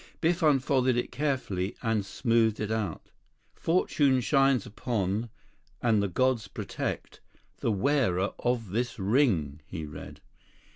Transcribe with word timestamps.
Biff 0.19 0.41
unfolded 0.41 0.97
it 0.97 1.11
carefully 1.11 1.75
and 1.83 2.03
smoothed 2.03 2.59
it 2.59 2.71
out. 2.71 3.11
"Fortune 3.53 4.19
shines 4.19 4.65
upon, 4.65 5.29
and 5.79 6.01
the 6.01 6.07
gods 6.07 6.47
protect, 6.47 7.21
the 7.59 7.71
wearer 7.71 8.31
of 8.39 8.71
this 8.71 8.97
ring," 8.97 9.61
he 9.67 9.85
read. 9.85 10.19